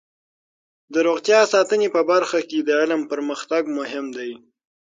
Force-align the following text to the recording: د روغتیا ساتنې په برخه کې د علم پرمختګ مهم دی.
د 0.93 0.95
روغتیا 1.07 1.39
ساتنې 1.53 1.87
په 1.95 2.01
برخه 2.11 2.39
کې 2.49 2.59
د 2.61 2.69
علم 2.81 3.01
پرمختګ 3.11 3.63
مهم 3.77 4.05
دی. 4.17 4.31